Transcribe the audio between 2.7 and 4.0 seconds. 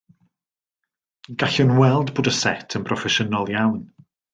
yn broffesiynol iawn